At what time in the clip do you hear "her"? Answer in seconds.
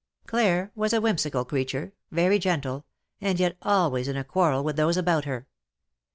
5.25-5.45